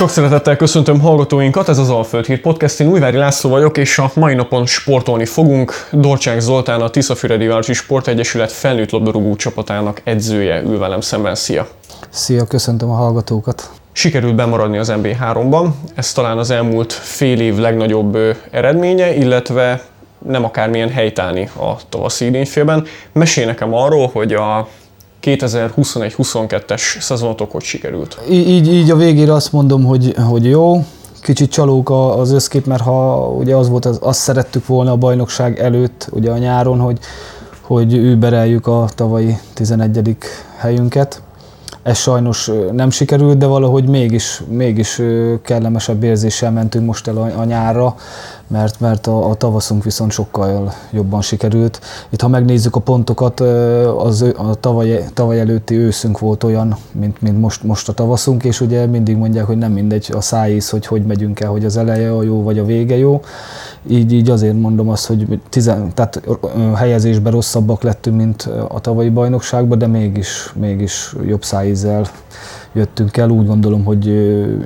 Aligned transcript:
Sok 0.00 0.08
szeretettel 0.08 0.56
köszöntöm 0.56 1.00
hallgatóinkat, 1.00 1.68
ez 1.68 1.78
az 1.78 1.90
Alföld 1.90 2.26
Hír 2.26 2.40
Podcast, 2.40 2.80
én 2.80 2.88
Újvári 2.88 3.16
László 3.16 3.50
vagyok, 3.50 3.78
és 3.78 3.98
a 3.98 4.10
mai 4.14 4.34
napon 4.34 4.66
sportolni 4.66 5.24
fogunk. 5.24 5.72
Dorcsák 5.92 6.40
Zoltán, 6.40 6.80
a 6.80 6.90
Tiszafüredi 6.90 7.46
Városi 7.46 7.72
Sportegyesület 7.72 8.52
felnőtt 8.52 8.90
labdarúgó 8.90 9.36
csapatának 9.36 10.00
edzője 10.04 10.62
ül 10.62 10.78
velem 10.78 11.00
szemben. 11.00 11.34
Szia! 11.34 11.66
Szia, 12.08 12.44
köszöntöm 12.44 12.90
a 12.90 12.94
hallgatókat! 12.94 13.70
Sikerült 13.92 14.34
bemaradni 14.34 14.78
az 14.78 14.92
MB3-ban, 14.96 15.66
ez 15.94 16.12
talán 16.12 16.38
az 16.38 16.50
elmúlt 16.50 16.92
fél 16.92 17.40
év 17.40 17.58
legnagyobb 17.58 18.18
eredménye, 18.50 19.14
illetve 19.14 19.82
nem 20.26 20.44
akármilyen 20.44 20.90
helytállni 20.90 21.50
a 21.56 21.76
tavaszi 21.88 22.24
idényfélben. 22.24 22.86
Mesélj 23.12 23.46
nekem 23.46 23.74
arról, 23.74 24.10
hogy 24.12 24.32
a 24.32 24.68
2021-22-es 25.22 27.00
szezonotok 27.00 27.52
hogy 27.52 27.62
sikerült? 27.62 28.18
Így, 28.30 28.72
így 28.72 28.90
a 28.90 28.96
végére 28.96 29.32
azt 29.32 29.52
mondom, 29.52 29.84
hogy, 29.84 30.14
hogy 30.28 30.44
jó. 30.44 30.84
Kicsit 31.22 31.50
csalók 31.50 31.90
az 31.90 32.30
összkép, 32.30 32.66
mert 32.66 32.82
ha 32.82 33.28
ugye 33.28 33.56
az 33.56 33.68
volt, 33.68 33.84
az, 33.84 33.98
azt 34.02 34.20
szerettük 34.20 34.66
volna 34.66 34.90
a 34.90 34.96
bajnokság 34.96 35.58
előtt, 35.58 36.08
ugye 36.12 36.30
a 36.30 36.38
nyáron, 36.38 36.78
hogy, 36.78 36.98
hogy 37.60 37.94
übereljük 37.94 38.66
a 38.66 38.88
tavalyi 38.94 39.38
11. 39.54 40.16
helyünket. 40.56 41.22
Ez 41.82 41.98
sajnos 41.98 42.50
nem 42.72 42.90
sikerült, 42.90 43.38
de 43.38 43.46
valahogy 43.46 43.88
mégis, 43.88 44.42
mégis 44.48 45.00
kellemesebb 45.42 46.02
érzéssel 46.02 46.50
mentünk 46.50 46.86
most 46.86 47.08
el 47.08 47.16
a, 47.16 47.40
a 47.40 47.44
nyárra, 47.44 47.94
mert, 48.50 48.80
mert 48.80 49.06
a, 49.06 49.30
a 49.30 49.34
tavaszunk 49.34 49.84
viszont 49.84 50.10
sokkal 50.10 50.72
jobban 50.90 51.20
sikerült. 51.20 51.80
Itt 52.08 52.20
ha 52.20 52.28
megnézzük 52.28 52.76
a 52.76 52.80
pontokat, 52.80 53.40
az 53.96 54.22
a 54.36 54.54
tavaly, 54.60 55.04
tavaly 55.14 55.40
előtti 55.40 55.74
őszünk 55.74 56.18
volt 56.18 56.44
olyan, 56.44 56.76
mint, 56.92 57.22
mint 57.22 57.40
most, 57.40 57.62
most 57.62 57.88
a 57.88 57.92
tavaszunk, 57.92 58.44
és 58.44 58.60
ugye 58.60 58.86
mindig 58.86 59.16
mondják, 59.16 59.44
hogy 59.44 59.58
nem 59.58 59.72
mindegy 59.72 60.10
a 60.14 60.20
szájíz, 60.20 60.70
hogy 60.70 60.86
hogy 60.86 61.06
megyünk 61.06 61.40
el, 61.40 61.50
hogy 61.50 61.64
az 61.64 61.76
eleje 61.76 62.12
a 62.16 62.22
jó, 62.22 62.42
vagy 62.42 62.58
a 62.58 62.64
vége 62.64 62.96
jó. 62.96 63.20
Így, 63.88 64.12
így 64.12 64.30
azért 64.30 64.60
mondom 64.60 64.88
azt, 64.88 65.06
hogy 65.06 65.40
tizen, 65.48 65.94
tehát 65.94 66.20
helyezésben 66.74 67.32
rosszabbak 67.32 67.82
lettünk, 67.82 68.16
mint 68.16 68.48
a 68.68 68.80
tavalyi 68.80 69.10
bajnokságban, 69.10 69.78
de 69.78 69.86
mégis, 69.86 70.52
mégis 70.56 71.14
jobb 71.26 71.44
szájízzel 71.44 72.06
jöttünk 72.72 73.16
el. 73.16 73.30
Úgy 73.30 73.46
gondolom, 73.46 73.84
hogy 73.84 74.06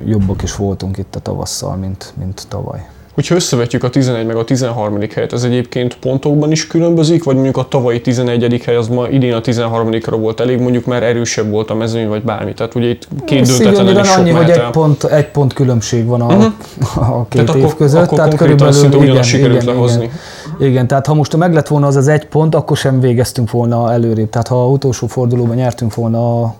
jobbak 0.05 0.43
is 0.43 0.55
voltunk 0.55 0.97
itt 0.97 1.15
a 1.15 1.19
tavasszal, 1.19 1.75
mint, 1.75 2.13
mint 2.17 2.45
tavaly. 2.47 2.93
Hogyha 3.15 3.35
összevetjük 3.35 3.83
a 3.83 3.89
11 3.89 4.25
meg 4.25 4.35
a 4.35 4.43
13. 4.43 4.99
helyet, 5.13 5.33
ez 5.33 5.43
egyébként 5.43 5.97
pontokban 5.97 6.51
is 6.51 6.67
különbözik, 6.67 7.23
vagy 7.23 7.35
mondjuk 7.35 7.57
a 7.57 7.67
tavalyi 7.67 8.01
11. 8.01 8.61
hely 8.65 8.75
az 8.75 8.87
ma 8.87 9.07
idén 9.07 9.33
a 9.33 9.41
13-ra 9.41 10.15
volt 10.19 10.39
elég, 10.39 10.59
mondjuk 10.59 10.85
már 10.85 11.03
erősebb 11.03 11.49
volt 11.49 11.69
a 11.69 11.75
mezőny, 11.75 12.07
vagy 12.07 12.23
bármi. 12.23 12.53
Tehát 12.53 12.75
ugye 12.75 12.87
itt 12.87 13.07
két 13.25 13.45
döntetlen 13.45 13.99
is 13.99 14.07
sok 14.07 14.17
annyi, 14.17 14.29
hogy 14.29 14.49
egy 14.49 14.69
pont, 14.71 15.03
egy 15.03 15.27
pont 15.27 15.53
különbség 15.53 16.05
van 16.05 16.21
a, 16.21 16.25
uh-huh. 16.25 17.19
a 17.19 17.25
két 17.29 17.45
tehát 17.45 17.59
év 17.59 17.63
akkor, 17.63 17.77
között. 17.77 18.03
Akkor 18.03 18.17
tehát 18.17 18.35
körülbelül 18.35 18.73
szinte 18.73 18.97
igen, 18.97 19.23
sikerült 19.23 19.61
igen, 19.61 19.73
lehozni. 19.73 20.09
Igen. 20.57 20.69
igen, 20.69 20.87
tehát 20.87 21.05
ha 21.05 21.13
most 21.13 21.37
meg 21.37 21.53
lett 21.53 21.67
volna 21.67 21.87
az 21.87 21.95
az 21.95 22.07
egy 22.07 22.25
pont, 22.25 22.55
akkor 22.55 22.77
sem 22.77 22.99
végeztünk 22.99 23.51
volna 23.51 23.91
előrébb. 23.91 24.29
Tehát 24.29 24.47
ha 24.47 24.67
utolsó 24.67 25.07
fordulóban 25.07 25.55
nyertünk 25.55 25.93
volna 25.93 26.41
a 26.41 26.55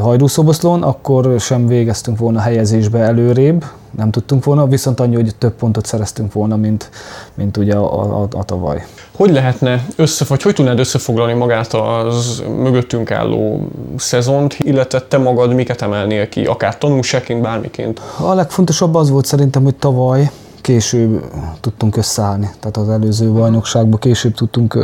hajdúszoboszlón, 0.00 0.82
akkor 0.82 1.40
sem 1.40 1.66
végeztünk 1.66 2.18
volna 2.18 2.40
helyezésbe 2.40 2.98
előrébb, 2.98 3.64
nem 3.90 4.10
tudtunk 4.10 4.44
volna, 4.44 4.66
viszont 4.66 5.00
annyi, 5.00 5.14
hogy 5.14 5.34
több 5.38 5.52
pontot 5.52 5.86
szereztünk 5.86 6.32
volna, 6.32 6.56
mint, 6.56 6.90
mint 7.34 7.56
ugye 7.56 7.74
a, 7.74 8.20
a, 8.22 8.28
a 8.30 8.44
tavaly. 8.44 8.86
Hogy 9.16 9.30
lehetne 9.30 9.86
össze, 9.96 10.24
vagy 10.28 10.42
hogy 10.42 10.54
tudnád 10.54 10.78
összefoglalni 10.78 11.32
magát 11.32 11.74
az 11.74 12.42
mögöttünk 12.62 13.10
álló 13.10 13.68
szezont, 13.96 14.56
illetve 14.58 15.00
te 15.00 15.18
magad 15.18 15.54
miket 15.54 15.82
emelnél 15.82 16.28
ki, 16.28 16.44
akár 16.44 16.78
tanulságként, 16.78 17.42
bármiként? 17.42 18.00
A 18.20 18.34
legfontosabb 18.34 18.94
az 18.94 19.10
volt 19.10 19.24
szerintem, 19.24 19.62
hogy 19.62 19.74
tavaly 19.74 20.30
később 20.60 21.24
tudtunk 21.60 21.96
összeállni, 21.96 22.50
tehát 22.60 22.76
az 22.76 22.88
előző 22.88 23.30
bajnokságban 23.30 23.98
később 23.98 24.34
tudtunk 24.34 24.78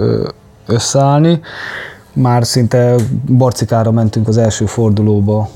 összeállni, 0.66 1.40
már 2.14 2.46
szinte 2.46 2.94
barcikára 3.36 3.90
mentünk 3.90 4.28
az 4.28 4.36
első 4.36 4.66
fordulóba, 4.66 5.48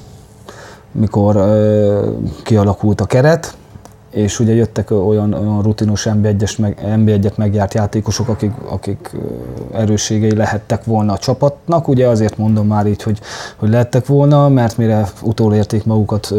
mikor 0.93 1.37
ö, 1.37 2.11
kialakult 2.43 3.01
a 3.01 3.07
keret, 3.07 3.57
és 4.11 4.41
ugye 4.41 4.55
jöttek 4.55 4.91
olyan, 4.91 5.33
olyan 5.33 5.63
rutinos 5.63 6.07
MB1-et 6.11 6.59
meg, 6.59 6.79
MB1 6.85 7.35
megjárt 7.35 7.75
játékosok, 7.75 8.29
akik, 8.29 8.53
akik 8.69 9.11
erősségei 9.73 10.37
lehettek 10.37 10.85
volna 10.85 11.13
a 11.13 11.19
csapatnak. 11.19 11.89
Ugye 11.89 12.07
azért 12.07 12.39
mondom 12.39 12.67
már 12.67 12.87
így, 12.87 13.03
hogy, 13.03 13.21
hogy 13.57 13.69
lehettek 13.69 14.07
volna, 14.07 14.49
mert 14.49 14.77
mire 14.77 15.09
utolérték 15.23 15.85
magukat 15.85 16.35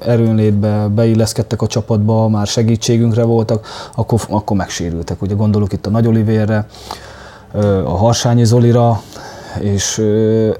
erőnlétbe, 0.00 0.88
beilleszkedtek 0.88 1.62
a 1.62 1.66
csapatba, 1.66 2.28
már 2.28 2.46
segítségünkre 2.46 3.22
voltak, 3.22 3.66
akkor, 3.94 4.20
akkor 4.28 4.56
megsérültek. 4.56 5.22
Ugye 5.22 5.34
gondolok 5.34 5.72
itt 5.72 5.86
a 5.86 5.90
Nagy 5.90 6.06
Olivérre, 6.06 6.66
a 7.84 7.96
Harsányi 7.96 8.44
Zolira, 8.44 9.00
és 9.60 9.98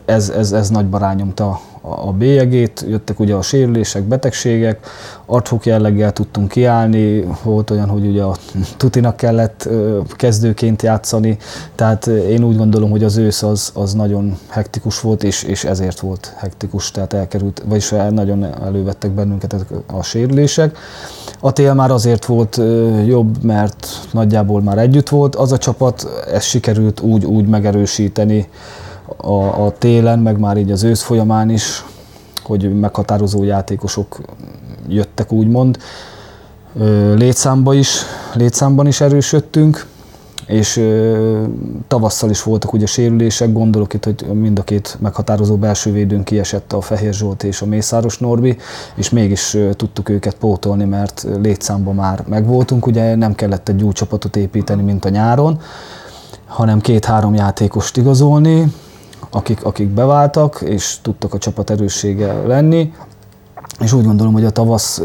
ez, 0.05 0.29
ez, 0.29 0.53
ez 0.53 0.71
nagyban 0.71 1.01
rányomta 1.01 1.61
a 1.83 2.13
bélyegét, 2.13 2.85
jöttek 2.89 3.21
ugye 3.21 3.35
a 3.35 3.43
sérülések, 3.43 4.03
betegségek, 4.03 4.87
adhok 5.27 5.67
jelleggel 5.67 6.13
tudtunk 6.13 6.49
kiállni, 6.49 7.25
volt 7.43 7.71
olyan, 7.71 7.89
hogy 7.89 8.07
ugye 8.07 8.23
a 8.23 8.37
Tutinak 8.77 9.17
kellett 9.17 9.69
kezdőként 10.17 10.83
játszani, 10.83 11.37
tehát 11.75 12.07
én 12.07 12.45
úgy 12.45 12.57
gondolom, 12.57 12.91
hogy 12.91 13.05
az 13.05 13.17
ősz 13.17 13.43
az, 13.43 13.71
az 13.75 13.95
nagyon 13.95 14.39
hektikus 14.49 15.01
volt, 15.01 15.23
és, 15.23 15.43
és 15.43 15.65
ezért 15.65 16.01
volt 16.01 16.35
hektikus, 16.37 16.91
tehát 16.91 17.13
elkerült, 17.13 17.63
vagyis 17.67 17.95
nagyon 18.11 18.45
elővettek 18.45 19.11
bennünket 19.11 19.55
a 19.87 20.03
sérülések. 20.03 20.79
A 21.41 21.53
tél 21.53 21.75
már 21.75 21.91
azért 21.91 22.25
volt 22.25 22.61
jobb, 23.07 23.43
mert 23.43 23.87
nagyjából 24.13 24.63
már 24.63 24.79
együtt 24.79 25.09
volt 25.09 25.35
az 25.35 25.53
a 25.53 25.59
csapat, 25.59 26.25
ezt 26.33 26.47
sikerült 26.47 27.01
úgy, 27.01 27.25
úgy 27.25 27.47
megerősíteni, 27.47 28.49
a, 29.17 29.65
a 29.67 29.73
télen, 29.79 30.19
meg 30.19 30.39
már 30.39 30.57
így 30.57 30.71
az 30.71 30.83
ősz 30.83 31.03
folyamán 31.03 31.51
is, 31.51 31.85
hogy 32.43 32.81
meghatározó 32.81 33.43
játékosok 33.43 34.21
jöttek 34.89 35.33
úgymond. 35.33 35.79
Létszámba 37.15 37.75
is, 37.75 38.03
létszámban 38.35 38.87
is 38.87 39.01
erősödtünk, 39.01 39.87
és 40.47 40.81
tavasszal 41.89 42.31
is 42.31 42.43
voltak 42.43 42.73
ugye 42.73 42.87
sérülések, 42.87 43.53
gondolok 43.53 43.95
itt, 43.95 44.05
hogy 44.05 44.27
mind 44.33 44.59
a 44.59 44.63
két 44.63 44.97
meghatározó 45.01 45.57
belső 45.57 45.93
védőn 45.93 46.25
kiesett 46.25 46.73
a 46.73 46.81
Fehér 46.81 47.15
Zsolt 47.15 47.43
és 47.43 47.63
a 47.63 47.67
Mészáros 47.67 48.19
Norbi, 48.19 48.57
és 48.95 49.11
mégis 49.11 49.57
tudtuk 49.77 50.09
őket 50.09 50.35
pótolni, 50.35 50.85
mert 50.85 51.27
létszámban 51.41 51.95
már 51.95 52.25
megvoltunk, 52.29 52.87
ugye 52.87 53.15
nem 53.15 53.35
kellett 53.35 53.69
egy 53.69 53.83
új 53.83 53.93
csapatot 53.93 54.37
építeni, 54.37 54.83
mint 54.83 55.05
a 55.05 55.09
nyáron, 55.09 55.61
hanem 56.47 56.81
két-három 56.81 57.35
játékost 57.35 57.97
igazolni, 57.97 58.73
akik, 59.33 59.65
akik 59.65 59.89
beváltak, 59.89 60.63
és 60.65 60.97
tudtak 61.03 61.35
a 61.35 61.39
csapat 61.39 61.71
erőssége 61.71 62.33
lenni. 62.47 62.93
És 63.81 63.93
úgy 63.93 64.05
gondolom, 64.05 64.33
hogy 64.33 64.45
a 64.45 64.51
tavasz, 64.51 64.99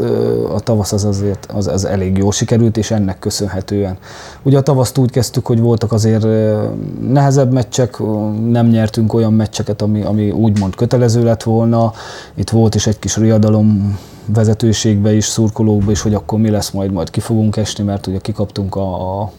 a 0.54 0.60
tavasz 0.60 0.92
az 0.92 1.04
azért 1.04 1.46
az, 1.54 1.66
az 1.66 1.84
elég 1.84 2.16
jól 2.16 2.32
sikerült, 2.32 2.76
és 2.76 2.90
ennek 2.90 3.18
köszönhetően. 3.18 3.98
Ugye 4.42 4.58
a 4.58 4.60
tavaszt 4.60 4.98
úgy 4.98 5.10
kezdtük, 5.10 5.46
hogy 5.46 5.60
voltak 5.60 5.92
azért 5.92 6.26
nehezebb 7.00 7.52
meccsek, 7.52 7.98
nem 8.48 8.66
nyertünk 8.66 9.14
olyan 9.14 9.32
meccseket, 9.32 9.82
ami, 9.82 10.02
ami 10.02 10.30
úgymond 10.30 10.74
kötelező 10.74 11.24
lett 11.24 11.42
volna. 11.42 11.92
Itt 12.34 12.50
volt 12.50 12.74
is 12.74 12.86
egy 12.86 12.98
kis 12.98 13.16
riadalom 13.16 13.98
vezetőségbe 14.34 15.14
is, 15.14 15.24
szurkolókba 15.24 15.90
is, 15.90 16.00
hogy 16.00 16.14
akkor 16.14 16.38
mi 16.38 16.50
lesz, 16.50 16.70
majd 16.70 16.92
majd 16.92 17.10
ki 17.10 17.20
fogunk 17.20 17.56
esni, 17.56 17.84
mert 17.84 18.06
ugye 18.06 18.18
kikaptunk 18.18 18.76
a, 18.76 19.20
a 19.20 19.32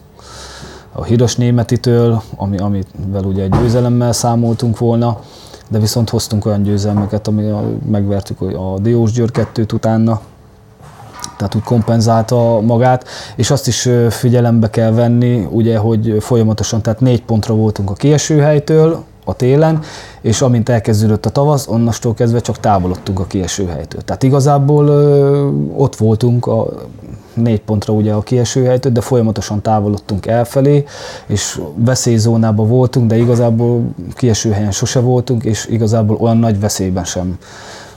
a 0.92 1.04
híres 1.04 1.36
németitől, 1.36 2.22
ami, 2.36 2.58
amivel 2.58 3.24
ugye 3.24 3.42
egy 3.42 3.50
győzelemmel 3.50 4.12
számoltunk 4.12 4.78
volna, 4.78 5.18
de 5.68 5.78
viszont 5.78 6.10
hoztunk 6.10 6.46
olyan 6.46 6.62
győzelmeket, 6.62 7.28
ami 7.28 7.52
megvertük 7.90 8.40
a 8.40 8.78
Diós 8.80 9.12
Győr 9.12 9.30
2 9.30 9.66
utána, 9.72 10.20
tehát 11.36 11.54
úgy 11.54 11.62
kompenzálta 11.62 12.60
magát, 12.60 13.08
és 13.36 13.50
azt 13.50 13.66
is 13.66 13.88
figyelembe 14.08 14.70
kell 14.70 14.92
venni, 14.92 15.48
ugye, 15.50 15.78
hogy 15.78 16.16
folyamatosan, 16.20 16.82
tehát 16.82 17.00
négy 17.00 17.22
pontra 17.22 17.54
voltunk 17.54 17.90
a 17.90 17.94
kieső 17.94 18.38
helytől, 18.38 19.04
a 19.24 19.34
télen, 19.34 19.80
és 20.20 20.42
amint 20.42 20.68
elkezdődött 20.68 21.26
a 21.26 21.30
tavasz, 21.30 21.68
onnastól 21.68 22.14
kezdve 22.14 22.40
csak 22.40 22.60
távolodtunk 22.60 23.20
a 23.20 23.24
kieső 23.24 23.66
helytől. 23.66 24.00
Tehát 24.02 24.22
igazából 24.22 24.86
ö, 24.86 25.48
ott 25.76 25.96
voltunk 25.96 26.46
a 26.46 26.72
négy 27.34 27.60
pontra 27.60 27.92
ugye 27.92 28.12
a 28.12 28.20
kieső 28.20 28.64
helytől, 28.64 28.92
de 28.92 29.00
folyamatosan 29.00 29.62
távolodtunk 29.62 30.26
elfelé, 30.26 30.84
és 31.26 31.60
veszélyzónában 31.74 32.68
voltunk, 32.68 33.06
de 33.06 33.16
igazából 33.16 33.82
kieső 34.14 34.50
helyen 34.50 34.72
sose 34.72 35.00
voltunk, 35.00 35.44
és 35.44 35.66
igazából 35.70 36.16
olyan 36.16 36.36
nagy 36.36 36.60
veszélyben 36.60 37.04
sem 37.04 37.38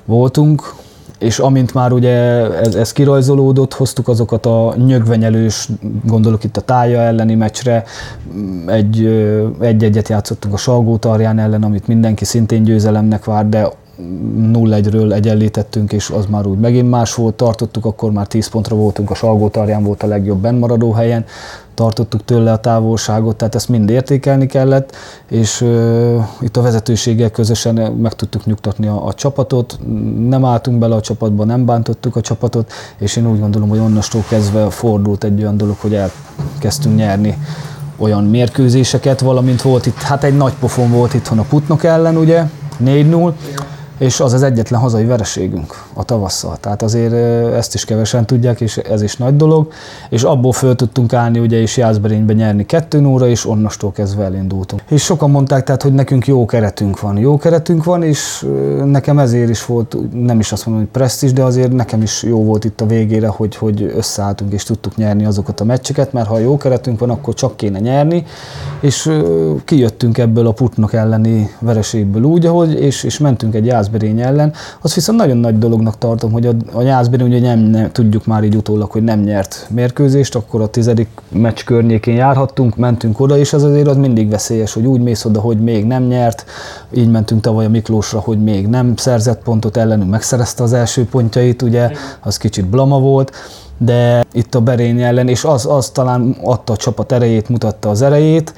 voltunk, 0.05 0.73
és 1.19 1.39
amint 1.39 1.73
már 1.73 1.91
ugye 1.91 2.11
ez, 2.59 2.75
ez 2.75 2.91
kirajzolódott, 2.91 3.73
hoztuk 3.73 4.07
azokat 4.07 4.45
a 4.45 4.73
nyögvenyelős, 4.85 5.69
gondolok 6.05 6.43
itt 6.43 6.57
a 6.57 6.61
tája 6.61 6.99
elleni 6.99 7.35
meccsre, 7.35 7.83
egy, 8.65 9.05
egy-egyet 9.59 10.09
játszottunk 10.09 10.53
a 10.53 10.57
Salgó 10.57 10.99
ellen, 11.03 11.63
amit 11.63 11.87
mindenki 11.87 12.25
szintén 12.25 12.63
győzelemnek 12.63 13.25
vár, 13.25 13.49
de 13.49 13.71
0-1-ről 13.99 15.13
egyenlítettünk, 15.13 15.91
és 15.91 16.09
az 16.09 16.25
már 16.25 16.45
úgy 16.45 16.59
megint 16.59 16.89
más 16.89 17.15
volt, 17.15 17.35
tartottuk, 17.35 17.85
akkor 17.85 18.11
már 18.11 18.27
10 18.27 18.47
pontra 18.47 18.75
voltunk, 18.75 19.09
a 19.09 19.15
Salgótarján 19.15 19.83
volt 19.83 20.03
a 20.03 20.07
legjobb 20.07 20.41
bennmaradó 20.41 20.91
helyen, 20.91 21.25
tartottuk 21.73 22.25
tőle 22.25 22.51
a 22.51 22.57
távolságot, 22.57 23.35
tehát 23.35 23.55
ezt 23.55 23.69
mind 23.69 23.89
értékelni 23.89 24.45
kellett, 24.45 24.95
és 25.29 25.61
uh, 25.61 26.23
itt 26.41 26.57
a 26.57 26.61
vezetőséggel 26.61 27.29
közösen 27.31 27.75
meg 27.91 28.13
tudtuk 28.13 28.45
nyugtatni 28.45 28.87
a, 28.87 29.05
a 29.05 29.13
csapatot, 29.13 29.79
nem 30.27 30.45
álltunk 30.45 30.79
bele 30.79 30.95
a 30.95 31.01
csapatba, 31.01 31.43
nem 31.43 31.65
bántottuk 31.65 32.15
a 32.15 32.21
csapatot, 32.21 32.71
és 32.97 33.15
én 33.15 33.27
úgy 33.29 33.39
gondolom, 33.39 33.69
hogy 33.69 33.79
onnastól 33.79 34.23
kezdve 34.27 34.69
fordult 34.69 35.23
egy 35.23 35.41
olyan 35.41 35.57
dolog, 35.57 35.75
hogy 35.79 35.93
elkezdtünk 35.95 36.95
nyerni 36.95 37.37
olyan 37.97 38.23
mérkőzéseket, 38.23 39.19
valamint 39.19 39.61
volt 39.61 39.85
itt, 39.85 40.01
hát 40.01 40.23
egy 40.23 40.37
nagy 40.37 40.53
pofon 40.59 40.91
volt 40.91 41.13
itthon 41.13 41.39
a 41.39 41.43
Putnok 41.43 41.83
ellen, 41.83 42.17
ugye, 42.17 42.45
4-0, 42.85 43.31
és 44.03 44.19
az 44.19 44.33
az 44.33 44.43
egyetlen 44.43 44.79
hazai 44.79 45.05
vereségünk 45.05 45.83
a 45.93 46.03
tavasszal. 46.03 46.57
Tehát 46.59 46.81
azért 46.81 47.13
ezt 47.53 47.73
is 47.73 47.85
kevesen 47.85 48.25
tudják, 48.25 48.61
és 48.61 48.77
ez 48.77 49.01
is 49.01 49.17
nagy 49.17 49.35
dolog. 49.35 49.71
És 50.09 50.23
abból 50.23 50.51
föl 50.51 50.75
tudtunk 50.75 51.13
állni, 51.13 51.39
ugye, 51.39 51.61
és 51.61 51.77
Jászberénybe 51.77 52.33
nyerni 52.33 52.65
kettő 52.65 53.05
óra, 53.05 53.27
és 53.27 53.45
onnastól 53.45 53.91
kezdve 53.91 54.23
elindultunk. 54.23 54.81
És 54.89 55.03
sokan 55.03 55.29
mondták, 55.29 55.63
tehát, 55.63 55.81
hogy 55.81 55.93
nekünk 55.93 56.27
jó 56.27 56.45
keretünk 56.45 56.99
van. 56.99 57.17
Jó 57.17 57.37
keretünk 57.37 57.83
van, 57.83 58.03
és 58.03 58.45
nekem 58.85 59.19
ezért 59.19 59.49
is 59.49 59.65
volt, 59.65 59.97
nem 60.13 60.39
is 60.39 60.51
azt 60.51 60.65
mondom, 60.65 60.83
hogy 60.83 60.93
presztis, 60.93 61.33
de 61.33 61.43
azért 61.43 61.71
nekem 61.71 62.01
is 62.01 62.23
jó 62.23 62.43
volt 62.43 62.63
itt 62.63 62.81
a 62.81 62.85
végére, 62.85 63.27
hogy, 63.27 63.55
hogy 63.55 63.93
összeálltunk 63.95 64.53
és 64.53 64.63
tudtuk 64.63 64.95
nyerni 64.95 65.25
azokat 65.25 65.59
a 65.59 65.63
meccseket, 65.63 66.13
mert 66.13 66.27
ha 66.27 66.37
jó 66.37 66.57
keretünk 66.57 66.99
van, 66.99 67.09
akkor 67.09 67.33
csak 67.33 67.57
kéne 67.57 67.79
nyerni, 67.79 68.23
és 68.79 69.11
kijöttünk 69.65 70.17
ebből 70.17 70.47
a 70.47 70.51
Putnok 70.51 70.93
elleni 70.93 71.49
vereségből 71.59 72.23
úgy, 72.23 72.45
ahogy, 72.45 72.73
és, 72.73 73.03
és 73.03 73.17
mentünk 73.17 73.55
egy 73.55 73.69
Jászberény 73.93 74.21
ellen. 74.21 74.53
Az 74.81 74.93
viszont 74.93 75.19
nagyon 75.19 75.37
nagy 75.37 75.57
dolognak 75.57 75.97
tartom, 75.97 76.31
hogy 76.31 76.45
a, 76.45 76.53
a 76.71 76.81
Jászberény 76.81 77.27
ugye 77.27 77.39
nem, 77.39 77.59
nem, 77.59 77.91
tudjuk 77.91 78.25
már 78.25 78.43
így 78.43 78.55
utólag, 78.55 78.91
hogy 78.91 79.03
nem 79.03 79.19
nyert 79.19 79.67
mérkőzést, 79.69 80.35
akkor 80.35 80.61
a 80.61 80.67
tizedik 80.67 81.07
meccs 81.29 81.63
környékén 81.63 82.15
járhattunk, 82.15 82.75
mentünk 82.75 83.19
oda, 83.19 83.37
és 83.37 83.53
az 83.53 83.63
azért 83.63 83.87
az 83.87 83.97
mindig 83.97 84.29
veszélyes, 84.29 84.73
hogy 84.73 84.85
úgy 84.85 85.01
mész 85.01 85.25
oda, 85.25 85.39
hogy 85.39 85.57
még 85.57 85.85
nem 85.85 86.03
nyert, 86.03 86.45
így 86.93 87.11
mentünk 87.11 87.41
tavaly 87.41 87.65
a 87.65 87.69
Miklósra, 87.69 88.19
hogy 88.19 88.43
még 88.43 88.67
nem 88.67 88.95
szerzett 88.95 89.43
pontot 89.43 89.77
ellenünk, 89.77 90.09
megszerezte 90.09 90.63
az 90.63 90.73
első 90.73 91.05
pontjait, 91.05 91.61
ugye, 91.61 91.91
az 92.21 92.37
kicsit 92.37 92.65
blama 92.65 92.99
volt, 92.99 93.31
de 93.77 94.25
itt 94.31 94.55
a 94.55 94.61
Berény 94.61 95.01
ellen, 95.01 95.27
és 95.27 95.43
az, 95.43 95.65
az 95.65 95.89
talán 95.89 96.35
adta 96.41 96.73
a 96.73 96.77
csapat 96.77 97.11
erejét, 97.11 97.49
mutatta 97.49 97.89
az 97.89 98.01
erejét, 98.01 98.53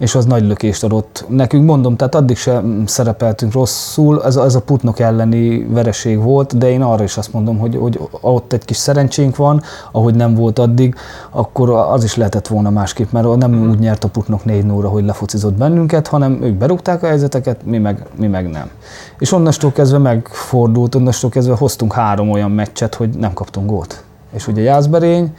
és 0.00 0.14
az 0.14 0.24
nagy 0.24 0.46
lökést 0.46 0.84
adott. 0.84 1.24
Nekünk 1.28 1.64
mondom, 1.64 1.96
tehát 1.96 2.14
addig 2.14 2.36
sem 2.36 2.82
szerepeltünk 2.86 3.52
rosszul, 3.52 4.24
ez 4.24 4.36
a, 4.36 4.44
ez 4.44 4.54
a 4.54 4.60
Putnok 4.60 4.98
elleni 4.98 5.66
vereség 5.70 6.22
volt, 6.22 6.58
de 6.58 6.70
én 6.70 6.82
arra 6.82 7.02
is 7.02 7.16
azt 7.16 7.32
mondom, 7.32 7.58
hogy, 7.58 7.76
hogy 7.76 8.00
ott 8.20 8.52
egy 8.52 8.64
kis 8.64 8.76
szerencsénk 8.76 9.36
van, 9.36 9.62
ahogy 9.92 10.14
nem 10.14 10.34
volt 10.34 10.58
addig, 10.58 10.94
akkor 11.30 11.70
az 11.70 12.04
is 12.04 12.16
lehetett 12.16 12.46
volna 12.46 12.70
másképp, 12.70 13.12
mert 13.12 13.36
nem 13.36 13.70
úgy 13.70 13.78
nyert 13.78 14.04
a 14.04 14.08
Putnok 14.08 14.44
4 14.44 14.70
óra, 14.72 14.88
hogy 14.88 15.04
lefocizott 15.04 15.54
bennünket, 15.54 16.06
hanem 16.06 16.42
ők 16.42 16.54
berúgták 16.54 17.02
a 17.02 17.06
helyzeteket, 17.06 17.64
mi 17.64 17.78
meg, 17.78 18.06
mi 18.16 18.26
meg 18.26 18.50
nem. 18.50 18.70
És 19.18 19.32
onnastól 19.32 19.72
kezdve 19.72 19.98
megfordult, 19.98 20.94
onnastól 20.94 21.30
kezdve 21.30 21.54
hoztunk 21.54 21.92
három 21.92 22.30
olyan 22.30 22.50
meccset, 22.50 22.94
hogy 22.94 23.08
nem 23.08 23.32
kaptunk 23.32 23.70
gólt. 23.70 24.02
És 24.32 24.46
ugye 24.46 24.62
Jászberény, 24.62 25.34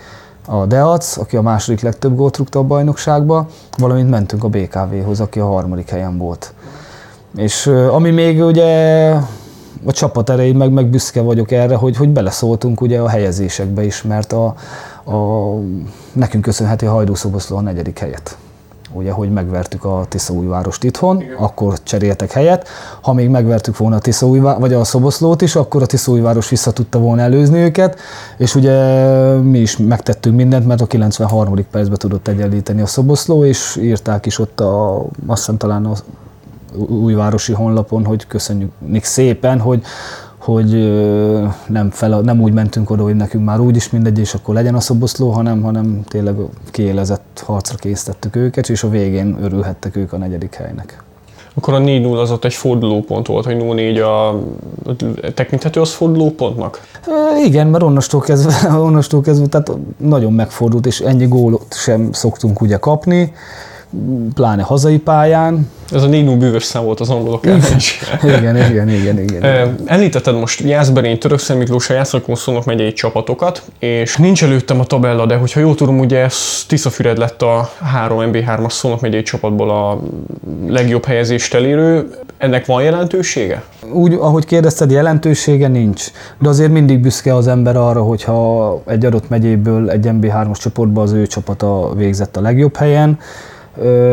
a 0.45 0.65
Deac, 0.65 1.17
aki 1.17 1.37
a 1.37 1.41
második 1.41 1.81
legtöbb 1.81 2.15
gólt 2.15 2.37
rúgta 2.37 2.59
a 2.59 2.63
bajnokságba, 2.63 3.47
valamint 3.77 4.09
mentünk 4.09 4.43
a 4.43 4.47
BKV-hoz, 4.47 5.19
aki 5.19 5.39
a 5.39 5.45
harmadik 5.45 5.89
helyen 5.89 6.17
volt. 6.17 6.53
És 7.35 7.67
ami 7.67 8.09
még 8.09 8.43
ugye 8.43 9.09
a 9.85 9.91
csapat 9.91 10.29
erején 10.29 10.55
meg, 10.55 10.71
meg 10.71 10.85
büszke 10.85 11.21
vagyok 11.21 11.51
erre, 11.51 11.75
hogy, 11.75 11.97
hogy 11.97 12.09
beleszóltunk 12.09 12.81
ugye 12.81 12.99
a 12.99 13.09
helyezésekbe 13.09 13.83
is, 13.83 14.01
mert 14.01 14.33
a, 14.33 14.45
a, 15.03 15.15
nekünk 16.13 16.43
köszönheti 16.43 16.85
a 16.85 16.91
Hajdúszoboszló 16.91 17.57
a 17.57 17.61
negyedik 17.61 17.99
helyet 17.99 18.37
ugye, 18.93 19.11
hogy 19.11 19.31
megvertük 19.31 19.83
a 19.83 20.05
Tiszaújvárost 20.09 20.83
itthon, 20.83 21.21
Igen. 21.21 21.35
akkor 21.35 21.83
cseréltek 21.83 22.31
helyet. 22.31 22.67
Ha 23.01 23.13
még 23.13 23.29
megvertük 23.29 23.77
volna 23.77 23.95
a 23.95 23.99
Tiszaújvárost, 23.99 24.59
vagy 24.61 24.73
a 24.73 24.83
Szoboszlót 24.83 25.41
is, 25.41 25.55
akkor 25.55 25.81
a 25.81 25.85
Tiszaújváros 25.85 26.49
vissza 26.49 26.71
tudta 26.71 26.99
volna 26.99 27.21
előzni 27.21 27.59
őket, 27.59 27.99
és 28.37 28.55
ugye 28.55 28.75
mi 29.35 29.59
is 29.59 29.77
megtettünk 29.77 30.35
mindent, 30.35 30.67
mert 30.67 30.81
a 30.81 30.85
93. 30.85 31.65
percben 31.71 31.97
tudott 31.97 32.27
egyenlíteni 32.27 32.81
a 32.81 32.85
Szoboszló, 32.85 33.45
és 33.45 33.75
írták 33.81 34.25
is 34.25 34.39
ott 34.39 34.59
a, 34.59 34.97
azt 35.27 35.39
hiszem 35.39 35.57
talán 35.57 35.85
a 35.85 35.93
újvárosi 36.87 37.53
honlapon, 37.53 38.05
hogy 38.05 38.27
köszönjük 38.27 39.03
szépen, 39.03 39.59
hogy 39.59 39.83
hogy 40.41 40.71
nem, 41.67 41.89
fel, 41.89 42.19
nem 42.19 42.41
úgy 42.41 42.53
mentünk 42.53 42.89
oda, 42.89 43.03
hogy 43.03 43.15
nekünk 43.15 43.45
már 43.45 43.59
úgyis 43.59 43.89
mindegy, 43.89 44.19
és 44.19 44.33
akkor 44.33 44.55
legyen 44.55 44.75
a 44.75 44.79
szoboszló, 44.79 45.29
hanem, 45.29 45.61
hanem 45.61 46.01
tényleg 46.07 46.35
kiélezett 46.71 47.43
harcra 47.45 47.77
készítettük 47.77 48.35
őket, 48.35 48.69
és 48.69 48.83
a 48.83 48.89
végén 48.89 49.37
örülhettek 49.41 49.95
ők 49.95 50.13
a 50.13 50.17
negyedik 50.17 50.53
helynek. 50.53 51.03
Akkor 51.53 51.73
a 51.73 51.79
4-0 51.79 52.21
az 52.21 52.31
ott 52.31 52.45
egy 52.45 52.53
fordulópont 52.53 53.27
volt, 53.27 53.45
hogy 53.45 53.57
0-4 53.59 54.03
a 54.03 54.39
tekinthető 55.33 55.81
az 55.81 55.91
fordulópontnak? 55.93 56.81
E, 57.07 57.43
igen, 57.45 57.67
mert 57.67 57.83
onnastól 57.83 58.21
kezdve, 58.21 58.53
onnastól 58.87 59.21
kezdve 59.21 59.47
tehát 59.47 59.71
nagyon 59.97 60.33
megfordult, 60.33 60.85
és 60.85 60.99
ennyi 60.99 61.27
gólot 61.27 61.73
sem 61.73 62.11
szoktunk 62.11 62.61
ugye 62.61 62.77
kapni 62.77 63.33
pláne 64.33 64.63
hazai 64.63 64.97
pályán. 64.97 65.69
Ez 65.91 66.03
a 66.03 66.07
Nino 66.07 66.37
bűvös 66.37 66.63
szám 66.63 66.83
volt 66.83 66.99
az 66.99 67.09
angolok 67.09 67.45
ellen 67.45 67.75
is. 67.75 67.99
igen, 68.37 68.57
igen, 68.57 68.89
igen, 68.89 69.19
igen. 69.19 69.75
Említetted 69.85 70.35
most 70.35 70.59
Jászberény, 70.59 71.17
Törökszem 71.17 71.57
Miklós, 71.57 71.89
a 71.89 71.93
Jászlakon 71.93 72.35
szólnak 72.35 72.65
megyei 72.65 72.93
csapatokat, 72.93 73.61
és 73.79 74.15
nincs 74.15 74.43
előttem 74.43 74.79
a 74.79 74.83
tabella, 74.83 75.25
de 75.25 75.35
hogyha 75.35 75.59
jól 75.59 75.75
tudom, 75.75 75.99
ugye 75.99 76.27
Tiszafüred 76.67 77.17
lett 77.17 77.41
a 77.41 77.69
3 77.81 78.19
MB3-as 78.31 78.71
szólnak 78.71 79.01
megyei 79.01 79.21
csapatból 79.21 79.69
a 79.69 79.99
legjobb 80.67 81.05
helyezést 81.05 81.53
elérő. 81.53 82.09
Ennek 82.37 82.65
van 82.65 82.83
jelentősége? 82.83 83.63
Úgy, 83.93 84.13
ahogy 84.13 84.45
kérdezted, 84.45 84.91
jelentősége 84.91 85.67
nincs. 85.67 86.05
De 86.39 86.49
azért 86.49 86.71
mindig 86.71 86.99
büszke 86.99 87.35
az 87.35 87.47
ember 87.47 87.75
arra, 87.75 88.01
hogyha 88.01 88.81
egy 88.85 89.05
adott 89.05 89.29
megyéből 89.29 89.89
egy 89.89 90.05
MB3-as 90.09 90.59
csoportban 90.59 91.03
az 91.03 91.11
ő 91.11 91.27
csapata 91.27 91.93
végzett 91.95 92.37
a 92.37 92.41
legjobb 92.41 92.75
helyen, 92.75 93.19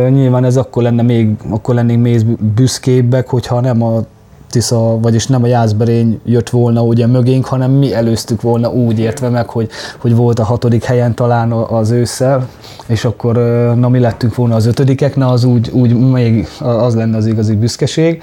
nyilván 0.09 0.45
ez 0.45 0.57
akkor 0.57 0.83
lenne 0.83 1.03
még, 1.03 1.37
akkor 1.51 1.75
lennénk 1.75 2.03
még 2.03 2.27
büszkébbek, 2.55 3.29
hogyha 3.29 3.61
nem 3.61 3.83
a 3.83 4.03
Tisza, 4.51 4.99
vagyis 5.01 5.27
nem 5.27 5.43
a 5.43 5.47
Jászberény 5.47 6.21
jött 6.25 6.51
volna 6.51 6.83
ugye 6.83 7.07
mögénk, 7.07 7.45
hanem 7.45 7.71
mi 7.71 7.95
előztük 7.95 8.43
volna 8.43 8.71
úgy 8.71 8.99
értve 8.99 9.29
meg, 9.29 9.49
hogy, 9.49 9.69
hogy 9.99 10.15
volt 10.15 10.39
a 10.39 10.45
hatodik 10.45 10.85
helyen 10.85 11.15
talán 11.15 11.53
az 11.53 11.91
ősszel, 11.91 12.49
és 12.87 13.05
akkor 13.05 13.35
na 13.77 13.89
mi 13.89 13.99
lettünk 13.99 14.35
volna 14.35 14.55
az 14.55 14.67
ötödikek, 14.67 15.17
na 15.17 15.29
az 15.29 15.45
úgy, 15.45 15.71
úgy 15.71 16.11
még 16.11 16.49
az 16.59 16.95
lenne 16.95 17.17
az 17.17 17.27
igazi 17.27 17.55
büszkeség. 17.55 18.23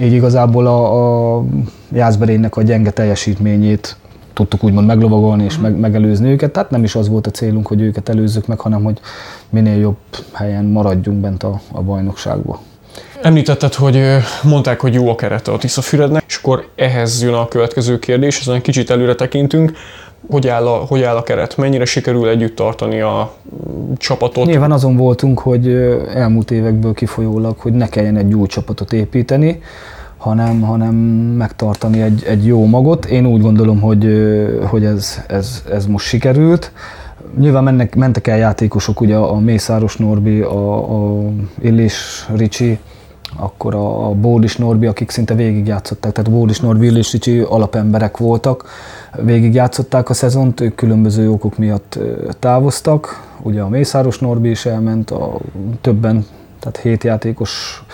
Így 0.00 0.12
igazából 0.12 0.66
a, 0.66 1.36
a 1.36 1.44
Jászberénynek 1.92 2.56
a 2.56 2.62
gyenge 2.62 2.90
teljesítményét 2.90 3.96
tudtuk 4.38 4.64
úgymond 4.64 4.86
meglovagolni 4.86 5.44
és 5.44 5.58
meg, 5.58 5.76
megelőzni 5.76 6.30
őket. 6.30 6.52
Tehát 6.52 6.70
nem 6.70 6.84
is 6.84 6.94
az 6.94 7.08
volt 7.08 7.26
a 7.26 7.30
célunk, 7.30 7.66
hogy 7.66 7.80
őket 7.80 8.08
előzzük 8.08 8.46
meg, 8.46 8.60
hanem 8.60 8.82
hogy 8.82 9.00
minél 9.50 9.78
jobb 9.78 9.96
helyen 10.32 10.64
maradjunk 10.64 11.20
bent 11.20 11.42
a, 11.42 11.60
a 11.72 11.82
bajnokságba. 11.82 12.60
Említetted, 13.22 13.74
hogy 13.74 14.00
mondták, 14.42 14.80
hogy 14.80 14.94
jó 14.94 15.10
a 15.10 15.14
kerete 15.14 15.52
a 15.52 15.58
Tiszafürednek, 15.58 16.24
és 16.26 16.36
akkor 16.36 16.68
ehhez 16.76 17.22
jön 17.22 17.34
a 17.34 17.48
következő 17.48 17.98
kérdés, 17.98 18.40
ezen 18.40 18.62
kicsit 18.62 18.90
előre 18.90 19.14
tekintünk. 19.14 19.72
Hogy 20.30 20.48
áll, 20.48 20.66
a, 20.66 20.76
hogy 20.76 21.02
áll 21.02 21.16
a 21.16 21.22
keret? 21.22 21.56
Mennyire 21.56 21.84
sikerül 21.84 22.28
együtt 22.28 22.56
tartani 22.56 23.00
a 23.00 23.32
csapatot? 23.96 24.46
Nyilván 24.46 24.72
azon 24.72 24.96
voltunk, 24.96 25.38
hogy 25.38 25.68
elmúlt 26.14 26.50
évekből 26.50 26.92
kifolyólag, 26.92 27.58
hogy 27.58 27.72
ne 27.72 27.88
kelljen 27.88 28.16
egy 28.16 28.34
új 28.34 28.46
csapatot 28.46 28.92
építeni, 28.92 29.62
hanem, 30.18 30.60
hanem 30.60 30.94
megtartani 31.36 32.02
egy, 32.02 32.24
egy 32.26 32.46
jó 32.46 32.66
magot. 32.66 33.04
Én 33.04 33.26
úgy 33.26 33.40
gondolom, 33.40 33.80
hogy, 33.80 34.06
hogy 34.66 34.84
ez, 34.84 35.24
ez, 35.28 35.62
ez 35.72 35.86
most 35.86 36.06
sikerült. 36.06 36.72
Nyilván 37.38 37.64
mennek, 37.64 37.96
mentek 37.96 38.26
el 38.26 38.38
játékosok, 38.38 39.00
ugye 39.00 39.16
a 39.16 39.38
Mészáros 39.38 39.96
Norbi, 39.96 40.40
a, 40.40 40.76
a 40.76 41.30
Illés 41.60 42.28
Ricsi, 42.34 42.78
akkor 43.36 43.74
a, 43.74 44.10
Bódis 44.10 44.56
Norbi, 44.56 44.86
akik 44.86 45.10
szinte 45.10 45.34
végigjátszották, 45.34 46.12
tehát 46.12 46.30
Bódis 46.30 46.60
Norbi, 46.60 46.86
Illés 46.86 47.12
Ricsi 47.12 47.38
alapemberek 47.38 48.16
voltak, 48.16 48.64
végigjátszották 49.22 50.08
a 50.08 50.14
szezont, 50.14 50.60
ők 50.60 50.74
különböző 50.74 51.30
okok 51.30 51.58
miatt 51.58 51.98
távoztak, 52.38 53.26
ugye 53.42 53.60
a 53.60 53.68
Mészáros 53.68 54.18
Norbi 54.18 54.50
is 54.50 54.66
elment, 54.66 55.10
a 55.10 55.38
többen, 55.80 56.26
tehát 56.60 56.76
hét 56.76 57.04
játékos 57.04 57.84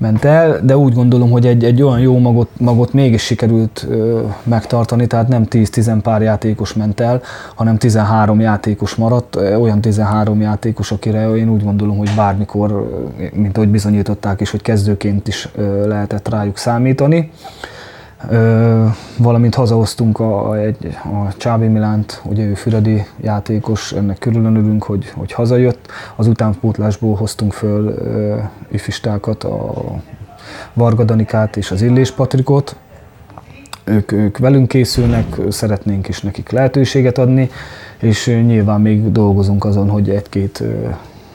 ment 0.00 0.24
el, 0.24 0.60
de 0.62 0.76
úgy 0.76 0.94
gondolom, 0.94 1.30
hogy 1.30 1.46
egy, 1.46 1.64
egy 1.64 1.82
olyan 1.82 2.00
jó 2.00 2.18
magot, 2.18 2.48
magot 2.58 2.92
mégis 2.92 3.22
sikerült 3.22 3.86
ö, 3.88 4.22
megtartani, 4.42 5.06
tehát 5.06 5.28
nem 5.28 5.46
10-10 5.50 5.98
pár 6.02 6.22
játékos 6.22 6.74
ment 6.74 7.00
el, 7.00 7.22
hanem 7.54 7.78
13 7.78 8.40
játékos 8.40 8.94
maradt, 8.94 9.36
olyan 9.36 9.80
13 9.80 10.40
játékos, 10.40 10.92
akire 10.92 11.36
én 11.36 11.48
úgy 11.48 11.64
gondolom, 11.64 11.98
hogy 11.98 12.10
bármikor, 12.16 12.90
mint 13.32 13.56
ahogy 13.56 13.68
bizonyították 13.68 14.40
is, 14.40 14.50
hogy 14.50 14.62
kezdőként 14.62 15.28
is 15.28 15.48
ö, 15.54 15.88
lehetett 15.88 16.28
rájuk 16.28 16.56
számítani. 16.56 17.30
Ö, 17.30 17.79
valamint 19.16 19.54
hazahoztunk 19.54 20.18
a, 20.18 20.58
egy, 20.58 20.96
a 21.04 21.36
Csábi 21.36 21.66
Milánt, 21.66 22.22
ugye 22.24 22.44
ő 22.44 22.54
füredi 22.54 23.06
játékos, 23.20 23.92
ennek 23.92 24.18
külön 24.18 24.44
örülünk, 24.44 24.82
hogy, 24.82 25.10
hogy 25.10 25.32
hazajött. 25.32 25.86
Az 26.16 26.26
utánpótlásból 26.26 27.14
hoztunk 27.14 27.52
föl 27.52 27.86
ö, 27.86 28.36
ifistákat, 28.70 29.44
a 29.44 29.74
Varga 30.72 31.04
Danikát 31.04 31.56
és 31.56 31.70
az 31.70 31.82
Illés 31.82 32.10
Patrikot. 32.10 32.76
Ők, 33.84 34.12
ők 34.12 34.38
velünk 34.38 34.68
készülnek, 34.68 35.36
szeretnénk 35.48 36.08
is 36.08 36.20
nekik 36.20 36.50
lehetőséget 36.50 37.18
adni, 37.18 37.50
és 37.98 38.26
nyilván 38.26 38.80
még 38.80 39.12
dolgozunk 39.12 39.64
azon, 39.64 39.88
hogy 39.88 40.10
egy-két 40.10 40.62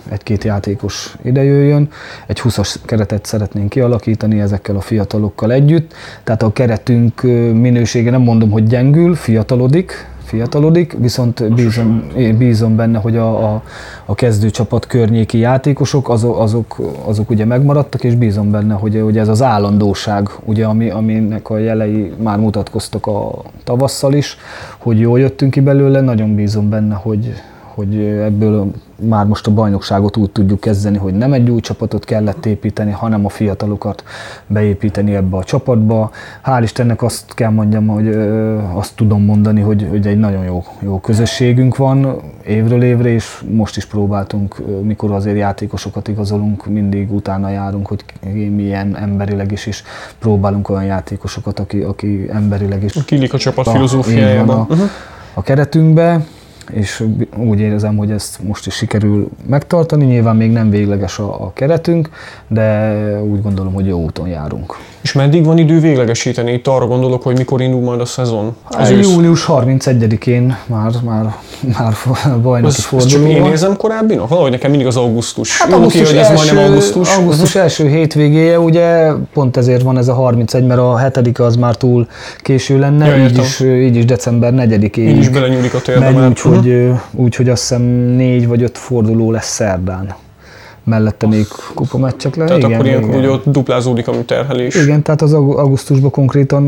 egy-két 0.10 0.44
játékos 0.44 1.16
idejöjjön. 1.22 1.90
Egy 2.28 2.40
20-as 2.44 2.76
keretet 2.86 3.26
szeretnénk 3.26 3.70
kialakítani 3.70 4.40
ezekkel 4.40 4.76
a 4.76 4.82
fiatalokkal 4.82 5.52
együtt. 5.52 5.94
Tehát 6.24 6.44
a 6.44 6.54
keretünk 6.54 7.22
minősége 7.54 8.12
nem 8.12 8.22
mondom, 8.22 8.52
hogy 8.52 8.64
gyengül, 8.64 9.16
fiatalodik, 9.16 10.08
fiatalodik, 10.26 10.96
viszont 11.00 11.54
bízom, 11.54 12.12
bízom 12.38 12.76
benne, 12.76 13.00
hogy 13.00 13.18
a, 13.18 13.54
a, 13.54 13.64
a 14.06 14.16
kezdőcsapat 14.16 14.88
környéki 14.88 15.38
játékosok, 15.38 16.10
azok, 16.10 16.40
azok, 16.40 16.78
azok 17.06 17.30
ugye 17.30 17.46
megmaradtak, 17.46 18.04
és 18.04 18.16
bízom 18.16 18.52
benne, 18.52 18.74
hogy, 18.74 19.02
hogy 19.04 19.18
ez 19.18 19.28
az 19.28 19.42
állandóság, 19.42 20.30
ugye, 20.44 20.66
ami, 20.66 20.90
aminek 20.90 21.50
a 21.50 21.58
jelei 21.58 22.14
már 22.18 22.38
mutatkoztak 22.38 23.08
a 23.08 23.42
tavasszal 23.64 24.14
is, 24.14 24.38
hogy 24.78 25.00
jól 25.00 25.20
jöttünk 25.20 25.52
ki 25.52 25.60
belőle, 25.60 26.02
nagyon 26.02 26.36
bízom 26.36 26.70
benne, 26.70 26.96
hogy, 26.96 27.34
hogy 27.76 28.00
ebből 28.00 28.72
már 28.96 29.26
most 29.26 29.48
a 29.48 29.52
bajnokságot 29.52 30.18
úgy 30.18 30.32
tudjuk 30.32 30.60
kezdeni, 30.60 30.98
hogy 30.98 31.14
nem 31.14 31.34
egy 31.34 31.50
új 31.50 31.60
csapatot 31.60 32.06
kellett 32.06 32.46
építeni, 32.46 32.92
hanem 32.92 33.26
a 33.26 33.30
fiatalokat 33.30 34.04
beépíteni 34.48 35.16
ebbe 35.16 35.38
a 35.38 35.44
csapatba. 35.44 36.12
Hál' 36.46 36.60
Istennek 36.64 37.02
azt 37.02 37.34
kell 37.34 37.50
mondjam, 37.50 37.88
hogy 37.88 38.08
azt 38.74 38.96
tudom 38.96 39.24
mondani, 39.24 39.62
hogy, 39.62 39.88
hogy 39.90 40.08
egy 40.08 40.20
nagyon 40.20 40.44
jó, 40.44 40.64
jó 40.80 41.00
közösségünk 41.00 41.78
van 41.78 42.22
évről 42.46 42.84
évre, 42.84 43.10
és 43.10 43.44
most 43.50 43.78
is 43.78 43.86
próbáltunk, 43.86 44.62
mikor 44.82 45.12
azért 45.12 45.38
játékosokat 45.38 46.08
igazolunk, 46.08 46.66
mindig 46.66 47.14
utána 47.14 47.50
járunk, 47.50 47.88
hogy 47.88 48.04
milyen 48.56 48.98
emberileg 48.98 49.52
is, 49.52 49.66
is 49.66 49.84
próbálunk 50.20 50.70
olyan 50.70 50.84
játékosokat, 50.84 51.60
aki, 51.60 51.82
aki 51.82 52.30
emberileg 52.32 52.84
is. 52.84 52.94
Kilik 53.06 53.34
a 53.34 53.38
csapat 53.38 53.70
filozófiájában. 53.70 54.58
A, 54.58 54.66
uh-huh. 54.70 54.90
a 55.34 55.42
keretünkbe, 55.42 56.26
és 56.72 57.04
úgy 57.38 57.60
érzem, 57.60 57.98
hogy 57.98 58.12
ezt 58.12 58.44
most 58.44 58.68
is 58.68 58.74
sikerül 58.74 59.28
megtartani. 59.48 60.06
Nyilván 60.06 60.36
még 60.36 60.52
nem 60.52 60.70
végleges 60.70 61.20
a, 61.20 61.44
a 61.44 61.52
keretünk, 61.54 62.10
de 62.48 62.96
úgy 63.22 63.42
gondolom, 63.42 63.74
hogy 63.74 63.86
jó 63.86 64.04
úton 64.04 64.28
járunk. 64.28 64.76
És 65.06 65.14
meddig 65.14 65.46
van 65.46 65.58
idő 65.58 65.80
véglegesíteni? 65.80 66.52
Itt 66.52 66.68
arra 66.68 66.88
gondolok, 66.88 67.24
hogy 67.24 67.38
mikor 67.38 67.62
indul 67.62 67.82
majd 67.82 68.00
a 68.00 68.06
szezon? 68.06 68.56
Az 68.70 68.90
hát, 68.90 69.06
július 69.06 69.46
31-én 69.48 70.58
már, 70.66 70.92
már, 71.04 71.36
már 71.78 71.94
bajnoki 72.42 72.82
forduló. 72.82 73.28
Én 73.28 73.46
érzem 73.46 73.78
korábbinak? 73.78 74.28
Valahogy 74.28 74.52
nekem 74.52 74.70
mindig 74.70 74.88
az 74.88 74.98
augusztus. 74.98 75.62
Hát 75.62 75.74
augusztus, 75.74 76.02
ki, 76.02 76.08
hogy 76.08 76.18
ez 76.18 76.30
első, 76.30 76.58
augusztus. 76.58 77.16
Augusztus 77.16 77.48
uh-huh. 77.48 77.62
első 77.62 77.88
hétvégéje, 77.88 78.60
ugye 78.60 79.12
pont 79.34 79.58
ezért 79.58 79.82
van 79.82 79.98
ez 79.98 80.08
a 80.08 80.14
31, 80.14 80.66
mert 80.66 80.80
a 80.80 80.98
hetedike 80.98 81.44
az 81.44 81.56
már 81.56 81.76
túl 81.76 82.08
késő 82.38 82.80
lenne, 82.80 83.08
ja, 83.08 83.26
így, 83.26 83.38
is, 83.38 83.60
így 83.60 83.96
is 83.96 84.06
december 84.06 84.54
4-én. 84.56 85.08
Így 85.08 85.18
is 85.18 85.30
belenyúlik 85.30 85.74
a 85.74 85.82
térbe. 85.82 86.32
Úgy, 86.58 86.68
uh-huh. 86.68 87.00
hogy, 87.12 87.24
úgy, 87.24 87.36
hogy 87.36 87.50
azt 87.50 87.62
hiszem 87.62 87.82
négy 88.16 88.48
vagy 88.48 88.64
öt 88.64 88.78
forduló 88.78 89.32
lesz 89.32 89.54
szerdán 89.54 90.16
mellette 90.86 91.28
még 91.28 91.46
kupameccsek 91.74 92.36
le. 92.36 92.46
Tehát 92.46 92.62
igen, 92.62 92.74
akkor 92.74 92.86
ilyenkor 92.86 93.16
ugye 93.16 93.30
ott 93.30 93.46
duplázódik 93.46 94.08
a 94.08 94.26
terhelés. 94.26 94.76
Igen, 94.76 95.02
tehát 95.02 95.22
az 95.22 95.34
augusztusban 95.34 96.12
konkrétan 96.12 96.66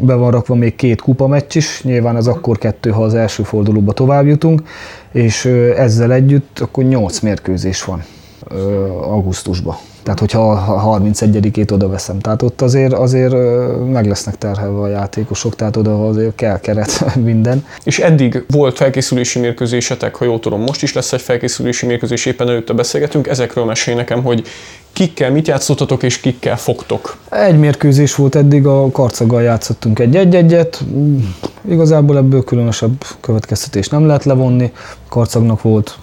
be 0.00 0.14
van 0.14 0.30
rakva 0.30 0.54
még 0.54 0.76
két 0.76 1.00
kupameccs 1.00 1.56
is, 1.56 1.82
nyilván 1.82 2.16
az 2.16 2.28
akkor 2.28 2.58
kettő, 2.58 2.90
ha 2.90 3.02
az 3.02 3.14
első 3.14 3.42
fordulóba 3.42 3.92
tovább 3.92 4.26
jutunk, 4.26 4.62
és 5.12 5.44
ezzel 5.76 6.12
együtt 6.12 6.58
akkor 6.58 6.84
nyolc 6.84 7.20
mérkőzés 7.20 7.84
van 7.84 8.02
augusztusban. 9.00 9.76
Tehát, 10.04 10.18
hogyha 10.18 10.50
a 10.52 10.98
31-ét 10.98 11.72
oda 11.72 11.88
veszem. 11.88 12.18
Tehát 12.18 12.42
ott 12.42 12.60
azért, 12.60 12.92
azért 12.92 13.34
meg 13.92 14.06
lesznek 14.06 14.38
terhelve 14.38 14.80
a 14.80 14.88
játékosok, 14.88 15.56
tehát 15.56 15.76
oda 15.76 16.08
azért 16.08 16.34
kell 16.34 16.60
keret 16.60 17.04
minden. 17.30 17.66
És 17.84 17.98
eddig 17.98 18.44
volt 18.48 18.76
felkészülési 18.76 19.38
mérkőzésetek, 19.38 20.14
ha 20.14 20.24
jól 20.24 20.40
tudom, 20.40 20.60
most 20.60 20.82
is 20.82 20.92
lesz 20.92 21.12
egy 21.12 21.20
felkészülési 21.20 21.86
mérkőzés, 21.86 22.26
éppen 22.26 22.48
előtte 22.48 22.72
beszélgetünk. 22.72 23.26
Ezekről 23.26 23.64
mesélj 23.64 23.96
nekem, 23.96 24.22
hogy 24.22 24.46
kikkel 24.92 25.30
mit 25.30 25.48
játszottatok 25.48 26.02
és 26.02 26.20
kikkel 26.20 26.56
fogtok? 26.56 27.16
Egy 27.30 27.58
mérkőzés 27.58 28.14
volt 28.14 28.34
eddig, 28.34 28.66
a 28.66 28.90
karcaggal 28.90 29.42
játszottunk 29.42 29.98
egy-egy-egyet. 29.98 30.84
Igazából 31.68 32.16
ebből 32.16 32.44
különösebb 32.44 33.04
következtetés 33.20 33.88
nem 33.88 34.06
lehet 34.06 34.24
levonni. 34.24 34.72
Karcagnak 35.08 35.62
volt 35.62 35.98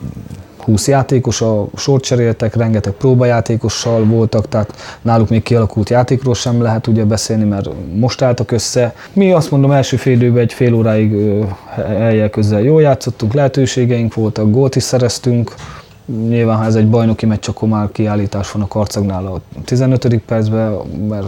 20 0.71 0.87
játékos, 0.87 1.41
a 1.41 1.67
sort 1.75 2.03
cseréltek, 2.03 2.55
rengeteg 2.55 2.93
próbajátékossal 2.93 4.03
voltak, 4.05 4.47
tehát 4.47 4.99
náluk 5.01 5.29
még 5.29 5.43
kialakult 5.43 5.89
játékról 5.89 6.33
sem 6.33 6.61
lehet 6.61 6.87
ugye 6.87 7.03
beszélni, 7.03 7.43
mert 7.43 7.69
most 7.95 8.21
álltak 8.21 8.51
össze. 8.51 8.93
Mi 9.13 9.31
azt 9.31 9.51
mondom, 9.51 9.71
első 9.71 9.97
fél 9.97 10.13
időben 10.13 10.41
egy 10.41 10.53
fél 10.53 10.73
óráig 10.73 11.37
eljel 11.87 12.29
közel 12.29 12.61
jól 12.61 12.81
játszottunk, 12.81 13.33
lehetőségeink 13.33 14.13
voltak, 14.13 14.51
gólt 14.51 14.75
is 14.75 14.83
szereztünk, 14.83 15.53
Nyilván, 16.05 16.57
ha 16.57 16.65
ez 16.65 16.75
egy 16.75 16.89
bajnoki 16.89 17.25
meccs, 17.25 17.47
akkor 17.47 17.69
már 17.69 17.91
kiállítás 17.91 18.51
van 18.51 18.61
a 18.61 18.67
karcagnál 18.67 19.25
a 19.25 19.41
15. 19.65 20.17
percben, 20.25 20.71
mert 21.09 21.25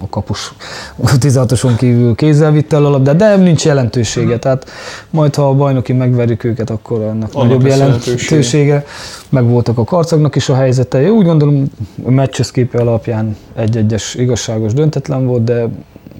a 0.00 0.08
kapus 0.10 0.54
16-oson 1.02 1.74
kívül 1.76 2.14
kézzel 2.14 2.52
vitte 2.52 2.76
el 2.76 2.84
a 2.84 2.90
labdát, 2.90 3.16
de 3.16 3.36
nincs 3.36 3.64
jelentősége. 3.64 4.38
Tehát 4.38 4.70
majd, 5.10 5.34
ha 5.34 5.48
a 5.48 5.54
bajnoki 5.54 5.92
megverjük 5.92 6.44
őket, 6.44 6.70
akkor 6.70 7.00
ennek 7.00 7.34
Annak 7.34 7.48
nagyobb 7.48 7.66
jelentősége. 7.66 8.84
Meg 9.28 9.44
voltak 9.44 9.78
a 9.78 9.84
karcagnak 9.84 10.36
is 10.36 10.48
a 10.48 10.54
helyzete. 10.54 11.02
Én 11.02 11.10
úgy 11.10 11.24
gondolom, 11.24 11.64
a 12.04 12.10
meccs 12.10 12.40
képe 12.52 12.78
alapján 12.78 13.36
egy-egyes 13.54 14.14
igazságos 14.14 14.72
döntetlen 14.72 15.26
volt, 15.26 15.44
de 15.44 15.68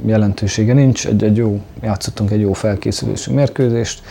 jelentősége 0.07 0.73
nincs. 0.73 1.07
Egy, 1.07 1.25
egy 1.25 1.37
jó, 1.37 1.61
játszottunk 1.83 2.31
egy 2.31 2.41
jó 2.41 2.53
felkészülési 2.53 3.33
mérkőzést. 3.33 4.03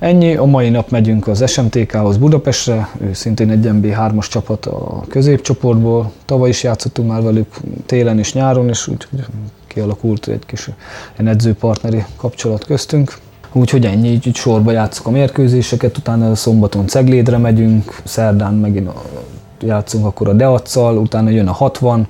Ennyi, 0.00 0.34
a 0.36 0.44
mai 0.44 0.68
nap 0.68 0.90
megyünk 0.90 1.26
az 1.26 1.50
SMTK-hoz 1.50 2.16
Budapestre, 2.16 2.88
ő 3.00 3.12
szintén 3.12 3.50
egy 3.50 3.68
MB3-as 3.72 4.28
csapat 4.28 4.66
a 4.66 5.04
középcsoportból. 5.08 6.12
Tavaly 6.24 6.48
is 6.48 6.62
játszottunk 6.62 7.08
már 7.08 7.22
velük 7.22 7.56
télen 7.86 8.18
és 8.18 8.32
nyáron, 8.32 8.68
és 8.68 8.88
úgyhogy 8.88 9.24
kialakult 9.66 10.28
egy 10.28 10.46
kis 10.46 10.70
egy 11.16 11.26
edzőpartneri 11.26 12.04
kapcsolat 12.16 12.64
köztünk. 12.64 13.18
Úgyhogy 13.52 13.86
ennyi, 13.86 14.08
így, 14.08 14.26
így 14.26 14.36
sorba 14.36 14.70
játszok 14.70 15.06
a 15.06 15.10
mérkőzéseket, 15.10 15.96
utána 15.96 16.34
szombaton 16.34 16.86
Ceglédre 16.86 17.38
megyünk, 17.38 18.00
szerdán 18.04 18.54
megint 18.54 18.90
játszunk 19.60 20.06
akkor 20.06 20.28
a 20.28 20.32
Deacsal, 20.32 20.96
utána 20.96 21.30
jön 21.30 21.48
a 21.48 21.52
60, 21.52 22.06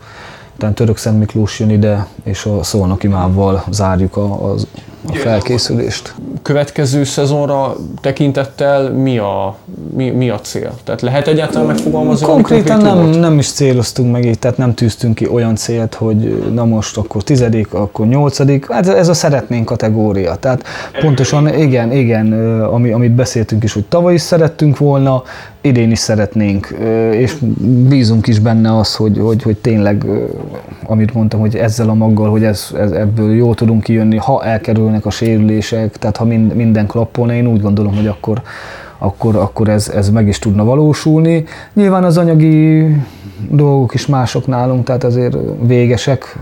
utána 0.54 0.74
Török 0.74 0.96
Szent 0.96 1.18
Miklós 1.18 1.60
jön 1.60 1.70
ide, 1.70 2.06
és 2.22 2.44
a 2.44 2.62
Szolnoki 2.62 3.06
Mávval 3.06 3.64
zárjuk 3.70 4.16
a, 4.16 4.50
az 4.52 4.66
a 5.08 5.14
felkészülést. 5.14 6.14
Következő 6.42 7.04
szezonra 7.04 7.76
tekintettel 8.00 8.90
mi 8.90 9.18
a, 9.18 9.56
mi, 9.96 10.10
mi 10.10 10.30
a 10.30 10.40
cél? 10.40 10.72
Tehát 10.84 11.00
lehet 11.00 11.28
egyáltalán 11.28 11.66
megfogalmazni? 11.66 12.26
Konkrétan 12.26 12.80
nem, 12.80 13.08
nem 13.08 13.38
is 13.38 13.52
céloztunk 13.52 14.12
meg 14.12 14.24
így, 14.24 14.38
tehát 14.38 14.56
nem 14.56 14.74
tűztünk 14.74 15.14
ki 15.14 15.28
olyan 15.28 15.56
célt, 15.56 15.94
hogy 15.94 16.50
na 16.54 16.64
most 16.64 16.96
akkor 16.96 17.22
tizedik, 17.22 17.74
akkor 17.74 18.06
nyolcadik. 18.06 18.72
Hát 18.72 18.88
ez 18.88 19.08
a 19.08 19.14
szeretnénk 19.14 19.64
kategória. 19.64 20.34
Tehát 20.34 20.64
pontosan 21.00 21.58
igen, 21.58 21.92
igen, 21.92 22.32
ami, 22.62 22.92
amit 22.92 23.12
beszéltünk 23.12 23.64
is, 23.64 23.72
hogy 23.72 23.84
tavaly 23.84 24.14
is 24.14 24.20
szerettünk 24.20 24.78
volna, 24.78 25.22
idén 25.60 25.90
is 25.90 25.98
szeretnénk, 25.98 26.76
és 27.12 27.36
bízunk 27.88 28.26
is 28.26 28.38
benne 28.38 28.76
az, 28.78 28.94
hogy, 28.94 29.18
hogy, 29.18 29.42
hogy 29.42 29.56
tényleg, 29.56 30.06
amit 30.86 31.14
mondtam, 31.14 31.40
hogy 31.40 31.56
ezzel 31.56 31.88
a 31.88 31.94
maggal, 31.94 32.30
hogy 32.30 32.44
ez, 32.44 32.68
ez, 32.78 32.90
ebből 32.90 33.34
jól 33.34 33.54
tudunk 33.54 33.82
kijönni, 33.82 34.16
ha 34.16 34.44
elkerülnek 34.90 35.06
a 35.06 35.10
sérülések, 35.10 35.96
tehát 35.96 36.16
ha 36.16 36.24
mind, 36.24 36.54
minden 36.54 36.86
klappolna, 36.86 37.32
én 37.32 37.46
úgy 37.46 37.60
gondolom, 37.60 37.94
hogy 37.96 38.06
akkor, 38.06 38.42
akkor, 38.98 39.36
akkor 39.36 39.68
ez, 39.68 39.88
ez 39.88 40.10
meg 40.10 40.28
is 40.28 40.38
tudna 40.38 40.64
valósulni. 40.64 41.44
Nyilván 41.74 42.04
az 42.04 42.16
anyagi 42.16 42.86
dolgok 43.50 43.94
is 43.94 44.06
mások 44.06 44.46
nálunk, 44.46 44.84
tehát 44.84 45.04
azért 45.04 45.36
végesek, 45.66 46.38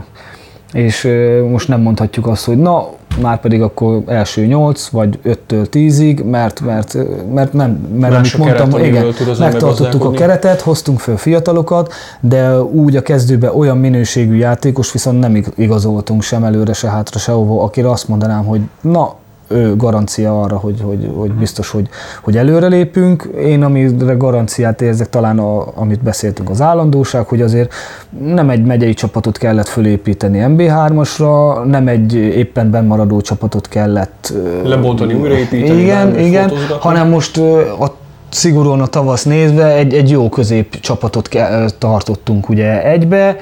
és 0.73 1.09
most 1.50 1.69
nem 1.69 1.81
mondhatjuk 1.81 2.26
azt, 2.26 2.45
hogy 2.45 2.59
na, 2.59 2.88
már 3.21 3.41
pedig 3.41 3.63
akkor 3.63 4.03
első 4.07 4.47
8 4.47 4.89
vagy 4.89 5.19
5-től 5.25 5.67
10-ig, 5.71 6.25
mert, 6.25 6.61
mert, 6.61 6.97
mert 7.35 7.53
nem, 7.53 7.71
mert 7.99 8.13
Más 8.13 8.35
amit 8.35 8.47
mondtam, 8.47 8.71
keret, 8.71 8.87
igen, 8.87 9.15
megtartottuk 9.39 10.05
a 10.05 10.11
keretet, 10.11 10.61
hoztunk 10.61 10.99
föl 10.99 11.17
fiatalokat, 11.17 11.93
de 12.21 12.61
úgy 12.63 12.97
a 12.97 13.03
kezdőben 13.03 13.55
olyan 13.55 13.77
minőségű 13.79 14.35
játékos 14.35 14.93
viszont 14.93 15.21
nem 15.21 15.37
ig- 15.37 15.53
igazoltunk 15.57 16.23
sem 16.23 16.45
előre, 16.45 16.73
se 16.73 16.89
hátra, 16.89 17.19
se 17.19 17.33
hova, 17.33 17.63
akire 17.63 17.91
azt 17.91 18.09
mondanám, 18.09 18.45
hogy 18.45 18.61
na, 18.81 19.15
garancia 19.76 20.40
arra, 20.43 20.57
hogy, 20.57 20.81
hogy, 20.83 21.11
hogy 21.17 21.33
biztos, 21.33 21.71
hogy, 21.71 21.88
hogy 22.23 22.37
előrelépünk. 22.37 23.28
Én 23.38 23.62
amire 23.62 24.12
garanciát 24.12 24.83
érzek, 24.83 25.09
talán 25.09 25.38
a, 25.38 25.67
amit 25.75 26.02
beszéltünk, 26.02 26.50
az 26.50 26.61
állandóság, 26.61 27.26
hogy 27.26 27.43
azért 27.43 27.73
nem 28.21 28.50
egy 28.50 28.64
megyei 28.64 28.95
csapatot 28.95 29.38
kellett 29.38 29.69
fölépíteni 29.69 30.45
MB3-asra, 30.49 31.64
nem 31.64 31.88
egy 31.88 32.14
éppen 32.14 32.71
bennmaradó 32.71 33.21
csapatot 33.21 33.69
kellett 33.69 34.33
Lebontani, 34.64 35.14
újraépíteni, 35.14 35.81
Igen, 35.81 36.19
igen, 36.19 36.50
hanem 36.81 37.09
most 37.09 37.37
a 37.78 37.97
szigorúan 38.29 38.81
a 38.81 38.87
tavasz 38.87 39.25
nézve 39.25 39.67
egy, 39.75 39.95
egy 39.95 40.11
jó 40.11 40.29
közép 40.29 40.81
csapatot 40.81 41.29
ke- 41.29 41.75
tartottunk 41.75 42.49
ugye 42.49 42.83
egybe, 42.83 43.37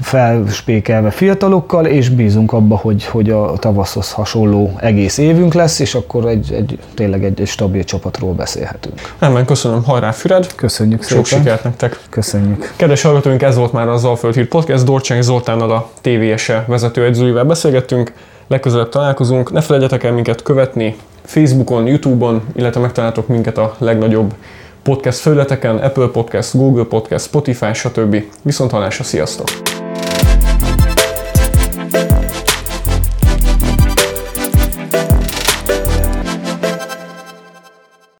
felspékelve 0.00 1.10
fiatalokkal, 1.10 1.86
és 1.86 2.08
bízunk 2.08 2.52
abba, 2.52 2.76
hogy, 2.76 3.04
hogy 3.04 3.30
a 3.30 3.52
tavaszhoz 3.58 4.12
hasonló 4.12 4.72
egész 4.80 5.18
évünk 5.18 5.54
lesz, 5.54 5.78
és 5.78 5.94
akkor 5.94 6.26
egy, 6.26 6.52
egy 6.52 6.78
tényleg 6.94 7.24
egy, 7.24 7.40
egy 7.40 7.46
stabil 7.46 7.84
csapatról 7.84 8.32
beszélhetünk. 8.32 9.14
Nem, 9.18 9.44
köszönöm, 9.44 9.84
hajrá 9.84 10.10
Füred, 10.12 10.54
Köszönjük 10.54 11.02
sok 11.02 11.26
szépen. 11.26 11.42
sikert 11.42 11.64
nektek! 11.64 12.00
Köszönjük. 12.10 12.72
Kedves 12.76 13.02
hallgatóink, 13.02 13.42
ez 13.42 13.56
volt 13.56 13.72
már 13.72 13.88
az 13.88 14.04
Alföld 14.04 14.34
Hír 14.34 14.48
Podcast. 14.48 14.84
Dorcsány 14.84 15.22
Zoltánnal 15.22 15.70
a 15.70 15.90
TVS-e 16.00 16.64
vezetőedzőjével 16.66 17.44
beszélgettünk. 17.44 18.12
Legközelebb 18.46 18.88
találkozunk. 18.88 19.52
Ne 19.52 19.60
felejtjetek 19.60 20.04
el 20.04 20.12
minket 20.12 20.42
követni 20.42 20.96
Facebookon, 21.28 21.86
Youtube-on, 21.86 22.42
illetve 22.54 22.80
megtaláltok 22.80 23.26
minket 23.28 23.58
a 23.58 23.74
legnagyobb 23.78 24.34
podcast 24.82 25.18
felületeken, 25.18 25.76
Apple 25.78 26.08
Podcast, 26.08 26.56
Google 26.56 26.84
Podcast, 26.84 27.24
Spotify, 27.24 27.74
stb. 27.74 28.22
Viszont 28.42 28.70
hallásra, 28.70 29.04
sziasztok! 29.04 29.87